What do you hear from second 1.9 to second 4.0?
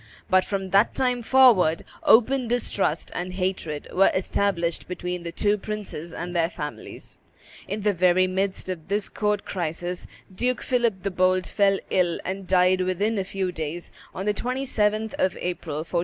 open distrust and hatred